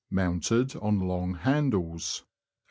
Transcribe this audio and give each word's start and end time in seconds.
153 0.09 0.15
mounted 0.15 0.83
on 0.83 0.99
long 1.07 1.35
handles. 1.35 2.25